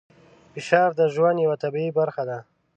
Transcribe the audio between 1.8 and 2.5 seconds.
برخه ده.